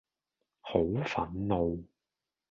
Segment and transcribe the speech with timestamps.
[0.63, 1.85] 好憤怒